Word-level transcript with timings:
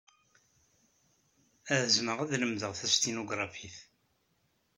Ɛezmeɣ 1.79 2.17
ad 2.19 2.31
lemdeɣ 2.41 2.71
tastinugṛafit. 2.79 3.77